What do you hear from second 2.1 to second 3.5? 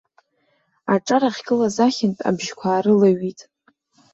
абжьқәа аарылҩҩт.